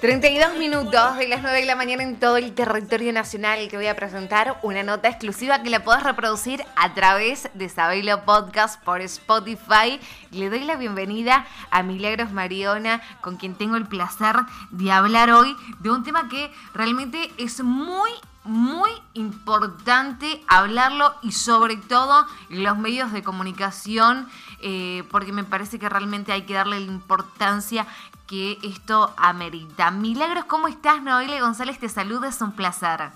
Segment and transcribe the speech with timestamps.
[0.00, 3.86] 32 minutos de las 9 de la mañana en todo el territorio nacional que voy
[3.86, 9.02] a presentar una nota exclusiva que la puedes reproducir a través de Sabelo Podcast por
[9.02, 10.00] Spotify.
[10.30, 14.36] Le doy la bienvenida a Milagros Mariona, con quien tengo el placer
[14.70, 18.10] de hablar hoy de un tema que realmente es muy
[18.42, 24.26] muy importante hablarlo y sobre todo los medios de comunicación
[24.62, 27.86] eh, porque me parece que realmente hay que darle la importancia
[28.26, 29.90] que esto amerita.
[29.90, 31.02] Milagros, ¿cómo estás?
[31.02, 33.10] Noelia González te saluda, es un placer.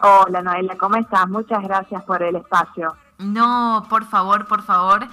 [0.00, 1.28] Hola Noelia, ¿cómo estás?
[1.28, 2.96] Muchas gracias por el espacio.
[3.18, 5.06] No, por favor, por favor.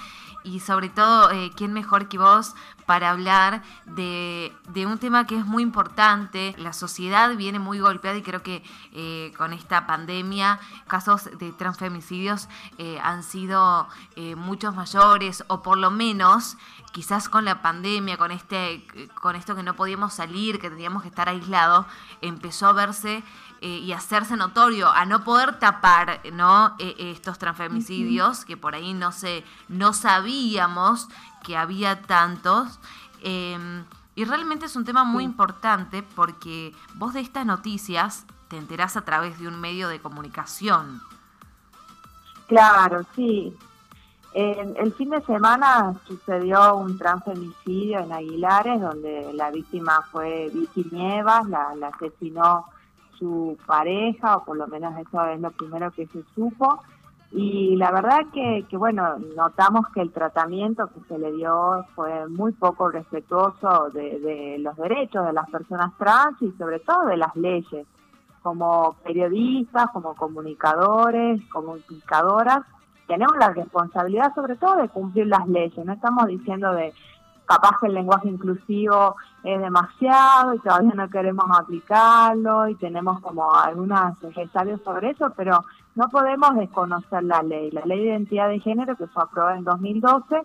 [0.43, 2.55] Y sobre todo, eh, ¿quién mejor que vos
[2.89, 4.51] para hablar de,
[4.87, 6.55] un tema que es muy importante?
[6.57, 12.49] La sociedad viene muy golpeada y creo que eh, con esta pandemia casos de transfemicidios
[12.79, 13.87] eh, han sido
[14.37, 16.57] muchos mayores o por lo menos
[16.91, 18.87] quizás con la pandemia, con este,
[19.21, 21.85] con esto que no podíamos salir, que teníamos que estar aislados,
[22.21, 23.23] empezó a verse
[23.61, 26.75] eh, y hacerse notorio, a no poder tapar ¿no?
[26.79, 31.07] E, estos transfemicidios, que por ahí no se, no sabíamos
[31.43, 32.79] que había tantos.
[33.21, 33.83] Em,
[34.15, 39.01] y realmente es un tema muy importante porque vos de estas noticias te enterás a
[39.01, 41.01] través de un medio de comunicación.
[42.47, 43.55] Claro, sí.
[44.33, 51.47] El, fin de semana sucedió un transfemicidio en Aguilares, donde la víctima fue Vicky Nievas,
[51.47, 52.65] la, asesinó
[53.19, 56.81] su pareja, o por lo menos eso es lo primero que se supo.
[57.31, 62.27] Y la verdad que, que, bueno, notamos que el tratamiento que se le dio fue
[62.27, 67.17] muy poco respetuoso de, de los derechos de las personas trans y sobre todo de
[67.17, 67.85] las leyes.
[68.41, 72.61] Como periodistas, como comunicadores, como comunicadoras,
[73.09, 76.93] tenemos la responsabilidad sobre todo de cumplir las leyes, no estamos diciendo de
[77.49, 83.51] capaz que el lenguaje inclusivo es demasiado y todavía no queremos aplicarlo y tenemos como
[83.51, 85.65] algunas resabios sobre eso, pero
[85.95, 87.71] no podemos desconocer la ley.
[87.71, 90.43] La ley de identidad de género que fue aprobada en 2012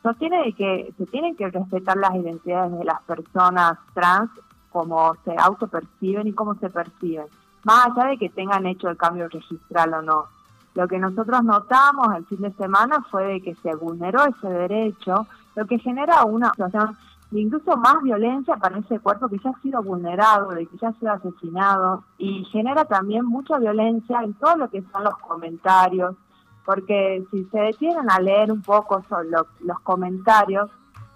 [0.00, 4.30] sostiene que se tienen que respetar las identidades de las personas trans
[4.70, 7.26] como se autoperciben y cómo se perciben,
[7.64, 10.26] más allá de que tengan hecho el cambio registral o no.
[10.74, 15.26] Lo que nosotros notamos el fin de semana fue de que se vulneró ese derecho,
[15.54, 16.96] lo que genera una situación
[17.30, 20.88] de incluso más violencia para ese cuerpo que ya ha sido vulnerado, de que ya
[20.88, 26.16] ha sido asesinado, y genera también mucha violencia en todo lo que son los comentarios,
[26.64, 30.70] porque si se detienen a leer un poco sobre los comentarios,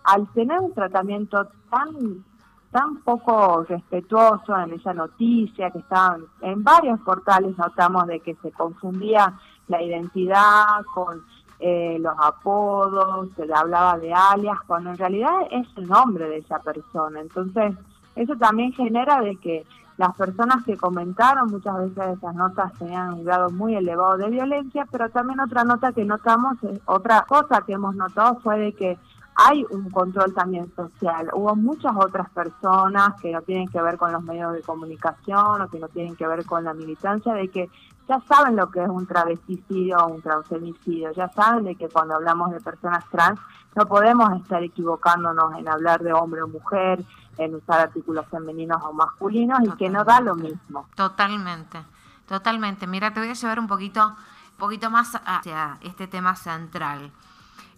[0.04, 2.24] al tener un tratamiento tan
[2.70, 8.52] tan poco respetuoso en esa noticia que estaban en varios portales notamos de que se
[8.52, 9.38] confundía
[9.68, 11.24] la identidad con
[11.60, 16.38] eh, los apodos, se le hablaba de alias, cuando en realidad es el nombre de
[16.38, 17.20] esa persona.
[17.20, 17.74] Entonces,
[18.14, 19.64] eso también genera de que
[19.96, 24.86] las personas que comentaron muchas veces esas notas tenían un grado muy elevado de violencia,
[24.90, 28.98] pero también otra nota que notamos, otra cosa que hemos notado fue de que
[29.34, 31.30] hay un control también social.
[31.32, 35.68] Hubo muchas otras personas que no tienen que ver con los medios de comunicación o
[35.68, 37.68] que no tienen que ver con la militancia, de que
[38.08, 42.14] ya saben lo que es un travesticidio o un transfemicidio, ya saben de que cuando
[42.14, 43.38] hablamos de personas trans
[43.76, 47.04] no podemos estar equivocándonos en hablar de hombre o mujer,
[47.36, 50.88] en usar artículos femeninos o masculinos y que no da lo mismo.
[50.94, 51.84] Totalmente,
[52.26, 52.86] totalmente.
[52.86, 57.12] Mira, te voy a llevar un poquito, un poquito más hacia este tema central.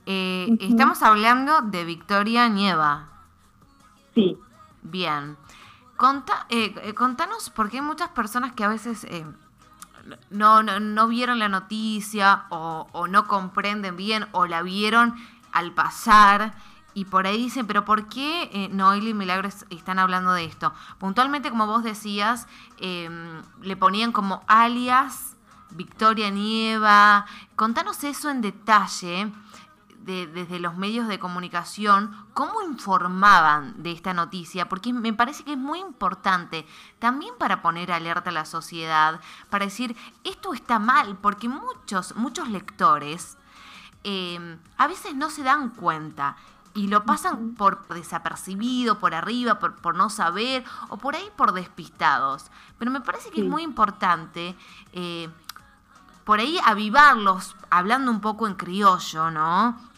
[0.06, 3.08] Eh, estamos hablando de Victoria Nieva.
[4.14, 4.38] Sí.
[4.82, 5.36] Bien.
[5.97, 9.06] Conta, eh, eh, contanos, porque hay muchas personas que a veces
[10.31, 15.15] no, no, vieron la noticia o, no comprenden bien o la vieron
[15.53, 16.55] al pasar
[16.93, 20.72] y por ahí dicen, pero ¿por qué Noel y Milagros están hablando de esto?
[20.99, 25.37] Puntualmente, como vos decías, em, le ponían como alias
[25.71, 27.27] Victoria Nieva.
[27.55, 29.31] Contanos eso en detalle
[30.04, 35.58] desde los medios de comunicación, cómo informaban de esta noticia, porque me parece que es
[35.58, 36.66] muy importante
[36.98, 39.20] también para poner alerta a la sociedad,
[39.50, 43.36] para decir, esto está mal, porque muchos, muchos lectores
[44.02, 46.36] em, a veces no se dan cuenta
[46.72, 51.52] y lo pasan por desapercibido, por arriba, por, por, no saber o por ahí por
[51.52, 52.50] despistados.
[52.78, 54.56] Pero me parece que es muy importante
[54.92, 55.28] eh,
[56.24, 59.90] por ahí avivarlos, hablando un poco en criollo, ¿no?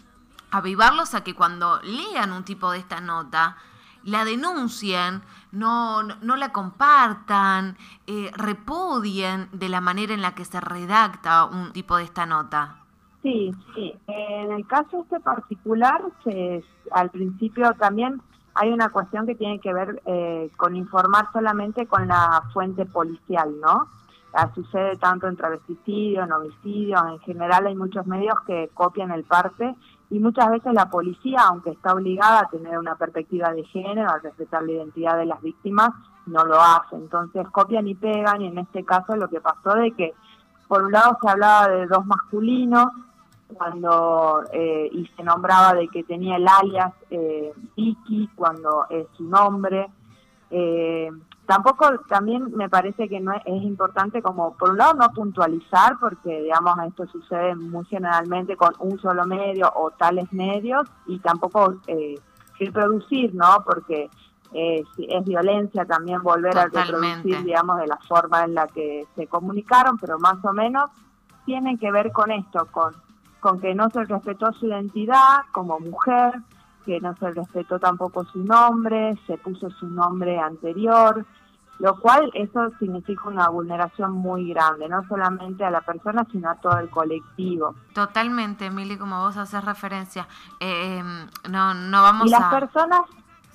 [0.52, 3.56] Avivarlos a que cuando lean un tipo de esta nota,
[4.04, 7.76] la denuncien, no, no, la compartan,
[8.06, 12.76] eh, repudien de la manera en la que se redacta un tipo de esta nota.
[13.22, 13.94] Sí, sí.
[14.08, 18.20] En el caso este particular, se, al principio también
[18.54, 23.54] hay una cuestión que tiene que ver eh, con informar solamente con la fuente policial,
[23.60, 23.88] ¿no?
[24.34, 29.24] Ah, sucede tanto en travesticidio, en homicidio, en general hay muchos medios que copian el
[29.24, 29.74] parte
[30.12, 34.18] y muchas veces la policía, aunque está obligada a tener una perspectiva de género, a
[34.18, 35.88] respetar la identidad de las víctimas,
[36.26, 36.96] no lo hace.
[36.96, 40.12] Entonces copian y pegan y en este caso lo que pasó de que
[40.68, 42.88] por un lado se hablaba de dos masculinos
[43.54, 49.24] cuando eh, y se nombraba de que tenía el alias eh, Vicky cuando es su
[49.24, 49.88] nombre.
[50.50, 51.10] Eh,
[51.52, 56.44] tampoco también me parece que no es, importante como por un lado no puntualizar porque
[56.44, 62.14] digamos esto sucede muy generalmente con un solo medio o tales medios y tampoco eh,
[62.58, 64.08] reproducir no porque
[64.54, 69.26] eh, es violencia también volver a reproducir digamos de la forma en la que se
[69.26, 70.90] comunicaron pero más o menos
[71.44, 72.94] tienen que ver con esto con
[73.40, 76.32] con que no se respetó su identidad como mujer
[76.86, 81.24] que no se respetó tampoco su nombre, se puso su nombre anterior,
[81.82, 86.54] lo cual eso significa una vulneración muy grande, no solamente a la persona, sino a
[86.54, 87.74] todo el colectivo.
[87.92, 90.28] Totalmente, Mili, como vos haces referencia.
[90.60, 93.00] Eh, em, no, no vamos y las personas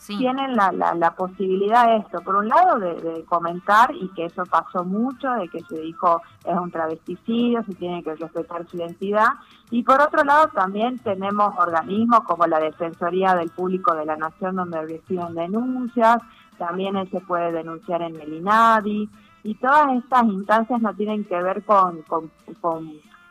[0.05, 4.83] tienen la, la, posibilidad de esto, por un lado de, comentar y que eso pasó
[4.83, 9.29] mucho, de que se dijo es un travesticidio, se tiene que respetar su identidad,
[9.71, 14.57] y por otro lado también tenemos organismos como la Defensoría del Público de la Nación
[14.57, 16.17] donde reciben denuncias,
[16.57, 19.09] también se puede denunciar en el INADI,
[19.43, 22.31] y todas estas instancias no tienen que ver con, con,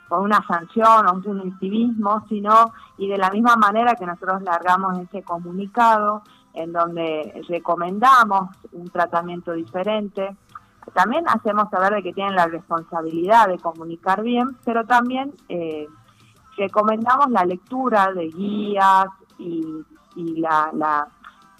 [0.08, 4.99] con una sanción o un punitivismo, sino, y de la misma manera que nosotros largamos
[4.99, 6.23] ese comunicado,
[6.55, 10.34] en donde recomendamos un tratamiento diferente.
[10.94, 15.87] También hacemos saber de que tienen la responsabilidad de comunicar bien, pero también eh,
[16.56, 19.06] recomendamos la lectura de guías
[19.38, 19.84] y,
[20.40, 21.08] la,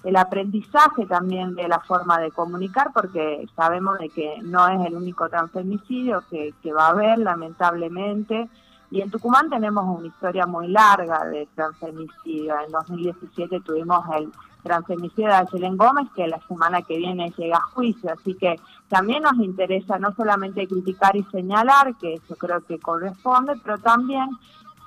[0.07, 4.95] el aprendizaje también de la forma de comunicar, porque sabemos de que no es el
[4.95, 8.47] único transfemicidio que, va a haber, lamentablemente.
[8.89, 12.55] Y en Tucumán tenemos una historia muy larga de transfemicidio.
[12.65, 14.31] En 2017 tuvimos el
[14.63, 18.09] transfemicidio de Ayelen Gómez, que la semana que viene llega a juicio.
[18.13, 18.55] Así que
[18.87, 24.29] también nos interesa no solamente criticar y señalar, que eso creo que corresponde, pero también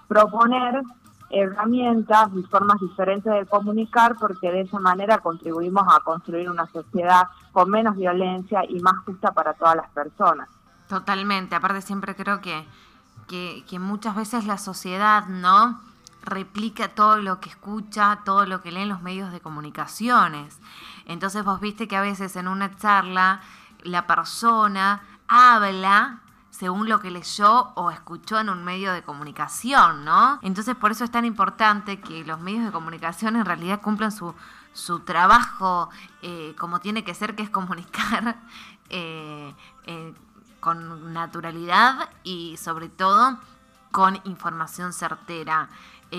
[0.08, 0.80] proponer
[1.30, 7.28] herramientas y formas diferentes de comunicar, porque de esa manera contribuimos a construir una sociedad
[7.52, 10.48] con menos violencia y más justa para todas las personas.
[10.88, 12.66] Totalmente, aparte siempre creo que,
[13.28, 15.80] que, muchas veces la sociedad, ¿no?
[16.22, 20.58] replica todo lo que escucha, todo lo que lee en los medios de comunicaciones.
[21.06, 23.40] Entonces vos viste que a veces en una charla
[23.82, 26.20] la persona habla
[26.60, 30.38] según lo que leyó o escuchó en un medio de comunicación, ¿no?
[30.42, 34.34] Entonces por eso es tan importante que los medios de comunicación en realidad cumplan su,
[34.74, 35.88] su trabajo
[36.20, 38.36] eh, como tiene que ser, que es comunicar
[38.90, 39.54] eh,
[39.86, 40.14] eh,
[40.60, 43.38] con naturalidad y sobre todo
[43.90, 45.70] con información certera.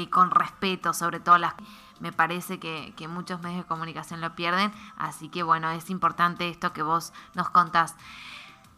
[0.09, 1.53] Con respeto, sobre todo las...
[1.99, 6.71] Me parece que, muchos medios de comunicación lo pierden, así que bueno, es importante esto
[6.71, 7.95] que vos nos contás.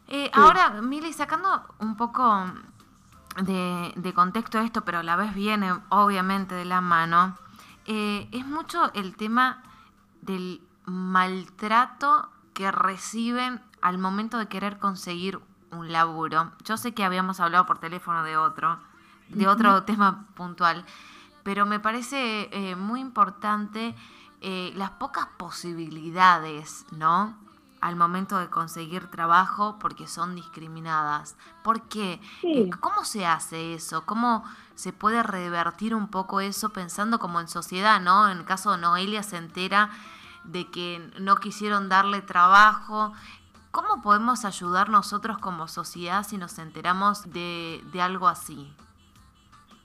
[0.08, 2.46] Eh, ahora, Mili, sacando un poco
[3.42, 7.38] de, de, contexto esto, pero a la vez viene obviamente de la mano,
[7.86, 9.64] eh, es mucho el tema
[10.22, 15.40] del maltrato que reciben al momento de querer conseguir
[15.72, 16.52] un laburo.
[16.64, 18.80] Yo sé que habíamos hablado por teléfono de otro,
[19.30, 20.86] de otro tema puntual,
[21.44, 23.96] pero me parece eh, muy importante
[24.42, 27.36] eh, las pocas posibilidades, ¿no?
[27.84, 31.36] Al momento de conseguir trabajo porque son discriminadas.
[31.64, 32.22] ¿Por qué?
[32.80, 34.06] ¿Cómo se hace eso?
[34.06, 38.30] ¿Cómo se puede revertir un poco eso pensando como en sociedad, ¿no?
[38.30, 39.90] En el caso de Noelia se entera
[40.46, 43.12] de que no quisieron darle trabajo.
[43.72, 48.74] ¿Cómo podemos ayudar nosotros como sociedad si nos enteramos de, de algo así?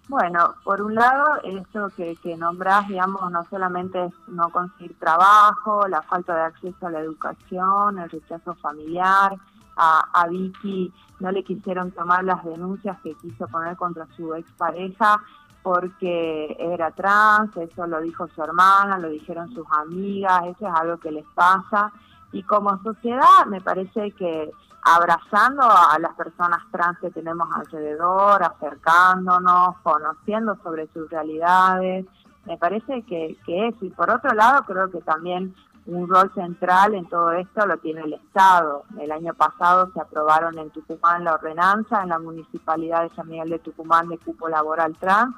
[0.09, 5.87] Bueno, por un lado, eso que, que nombrás, digamos, no solamente es no conseguir trabajo,
[5.87, 9.37] la falta de acceso a la educación, el rechazo familiar,
[9.77, 15.21] a, a Vicky no le quisieron tomar las denuncias que quiso poner contra su expareja
[15.63, 20.97] porque era trans, eso lo dijo su hermana, lo dijeron sus amigas, eso es algo
[20.99, 21.93] que les pasa.
[22.33, 24.51] Y como sociedad me parece que
[24.95, 32.07] abrazando a las personas trans que tenemos alrededor, acercándonos, conociendo sobre sus realidades.
[32.47, 33.85] Me parece que, que eso.
[33.85, 35.55] Y por otro lado, creo que también
[35.89, 38.85] un rol central en todo esto lo tiene el Estado.
[38.99, 43.49] El año pasado se aprobaron en Tucumán la ordenanza en la Municipalidad de San Miguel
[43.49, 45.35] de Tucumán de cupo laboral trans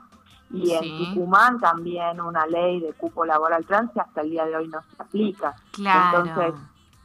[0.50, 4.56] Y en Tucumán también una ley de cupo laboral trans que hasta el día de
[4.56, 5.54] hoy no se aplica.
[5.70, 6.18] Claro.
[6.18, 6.60] Entonces,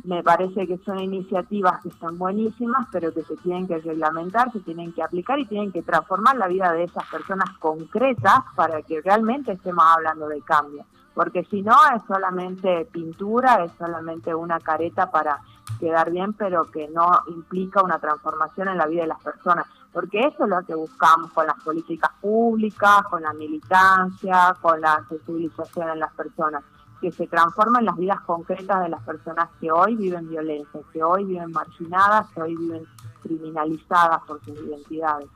[0.06, 4.60] me parece que son iniciativas que están buenísimas, pero que se tienen que reglamentar, se
[4.60, 9.02] tienen que aplicar y tienen que transformar la vida de esas personas concretas para que
[9.02, 10.86] realmente estemos hablando de cambio.
[11.14, 15.40] Porque si no, es solamente pintura, es solamente una careta para
[15.80, 19.66] quedar bien, pero que no implica una transformación en la vida de las personas.
[19.92, 25.04] Porque eso es lo que buscamos con las políticas públicas, con la militancia, con la
[25.08, 26.64] sensibilización en las personas
[27.06, 31.24] que se transformen las vidas concretas de las personas que hoy viven violencia, que hoy
[31.24, 32.84] viven marginadas, que hoy viven
[33.22, 35.28] criminalizadas por sus identidades.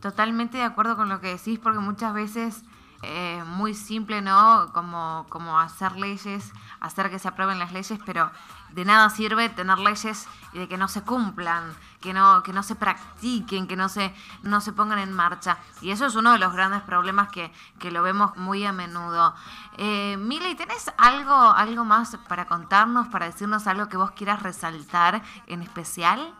[0.00, 2.64] Totalmente de acuerdo con lo que decís, porque muchas veces
[3.02, 4.70] es muy simple, ¿no?
[4.72, 8.30] Como, como hacer leyes, hacer que se aprueben las leyes, pero
[8.70, 12.62] de nada sirve tener leyes y de que no se cumplan, que no, que no
[12.62, 15.58] se practiquen, que no se, no se pongan en marcha.
[15.80, 19.34] Y eso es uno de los grandes problemas que, que lo vemos muy a menudo.
[19.76, 25.22] Eh, Miley, ¿tenés algo, algo más para contarnos, para decirnos algo que vos quieras resaltar
[25.46, 26.34] en especial?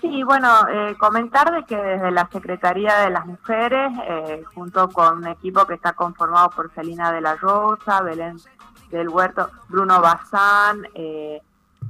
[0.00, 5.18] Sí, bueno, eh, comentar de que desde la Secretaría de las Mujeres, eh, junto con
[5.18, 8.36] un equipo que está conformado por Celina de la Rosa, Belén
[8.90, 11.40] del Huerto, Bruno Bazán, eh,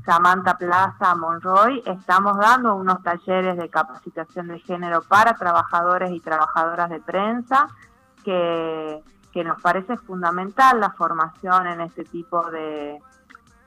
[0.04, 6.90] Samantha Plaza, Monroy, estamos dando unos talleres de capacitación de género para trabajadores y trabajadoras
[6.90, 7.68] de prensa,
[8.24, 13.00] que, que nos parece fundamental la formación en este tipo de,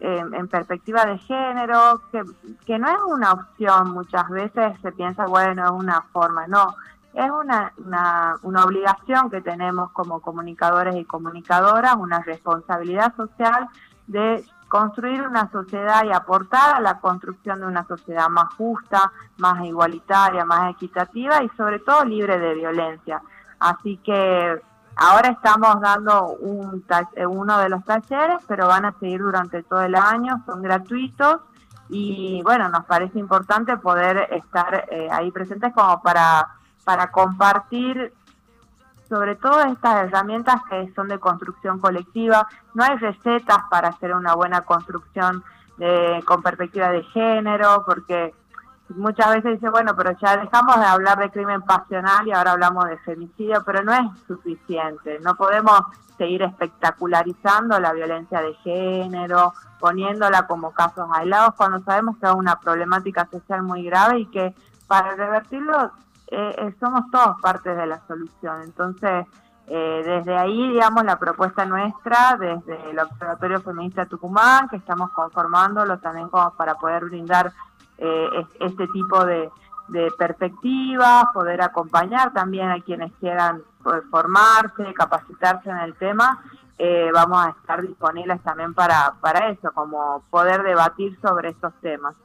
[0.04, 2.24] en perspectiva de género, que,
[2.66, 6.76] que no es una opción, muchas veces se piensa, bueno, es una forma, no,
[7.14, 13.70] es una, una, una, obligación que tenemos como comunicadores y comunicadoras, una responsabilidad social
[14.08, 19.64] de construir una sociedad y aportar a la construcción de una sociedad más justa, más
[19.64, 23.22] igualitaria, más equitativa y sobre todo libre de violencia.
[23.60, 24.60] Así que
[24.96, 26.84] ahora estamos dando un,
[27.30, 31.42] uno de los talleres, pero van a seguir durante todo el año, son gratuitos
[31.90, 36.48] y bueno, nos parece importante poder estar eh, ahí presentes como para
[36.84, 38.14] para compartir
[39.08, 42.48] sobre todo estas herramientas que son de construcción colectiva.
[42.74, 45.44] No hay recetas para hacer una buena construcción
[45.78, 48.34] de, con perspectiva de género, porque
[48.96, 52.86] muchas veces dice, bueno, pero ya dejamos de hablar de crimen pasional y ahora hablamos
[52.86, 55.20] de femicidio, pero no es suficiente.
[55.22, 55.82] No podemos
[56.18, 62.60] seguir espectacularizando la violencia de género, poniéndola como casos aislados, cuando sabemos que es una
[62.60, 64.56] problemática social muy grave y que
[64.88, 65.92] para revertirlo
[66.28, 68.62] eh, eh, somos todos partes de la solución.
[68.64, 69.26] Entonces,
[69.68, 76.00] eh, desde ahí, digamos, la propuesta nuestra, desde el Observatorio Feminista Tucumán, que estamos conformándolo
[76.00, 77.52] también como para poder brindar
[77.98, 79.50] este tipo de,
[80.18, 86.42] perspectivas, poder acompañar también a quienes quieran pues, formarse, capacitarse en el tema.
[87.14, 92.16] vamos a estar disponibles también para, para eso, como poder debatir sobre estos temas.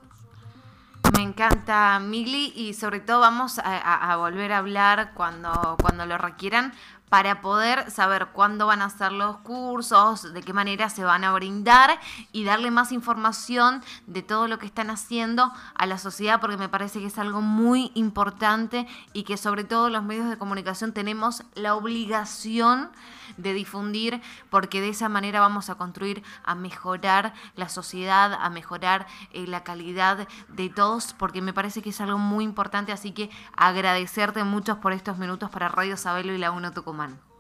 [1.17, 6.73] Me encanta, Mili, y sobre todo vamos a, volver a hablar cuando, cuando lo requieran
[7.09, 11.33] para poder saber cuándo van a ser los cursos, de qué manera se van a
[11.33, 11.99] brindar
[12.33, 16.69] y darle más información de todo lo que están haciendo a la sociedad, porque me
[16.69, 21.43] parece que es algo muy importante y que sobre todo los medios de comunicación tenemos
[21.55, 22.91] la obligación
[23.37, 29.07] de difundir, porque de esa manera vamos a construir, a mejorar la sociedad, a mejorar
[29.33, 33.31] eh, la calidad de todos, porque me parece que es algo muy importante, así que
[33.57, 36.98] agradecerte mucho por estos minutos para Radio Sabelo y la UNO Tucumán.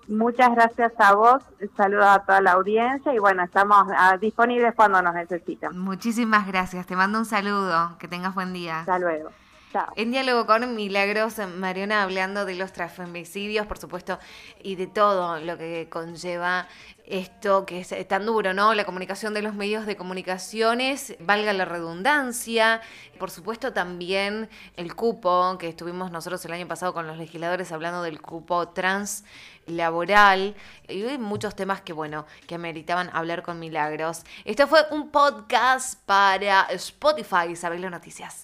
[0.08, 1.42] Muchas gracias a vos,
[1.76, 5.78] saludos a toda la audiencia y bueno, estamos ah, disponibles cuando nos necesitan.
[5.78, 8.80] Muchísimas gracias, te mando un saludo, que tengas buen día.
[8.80, 9.30] Hasta luego.
[9.96, 14.18] En diálogo con Milagros, Mariona hablando de los transfemicidios, por supuesto,
[14.62, 16.68] y de todo lo que conlleva
[17.04, 18.74] esto que es tan duro, ¿no?
[18.74, 22.80] La comunicación de los medios de comunicaciones, valga la redundancia,
[23.18, 28.02] por supuesto también el cupo, que estuvimos nosotros el año pasado con los legisladores hablando
[28.02, 29.24] del cupo trans
[29.66, 30.54] laboral
[30.88, 34.22] y muchos temas que bueno, que ameritaban hablar con Milagros.
[34.44, 38.36] Esto fue un podcast para Spotify, Isabel Noticias.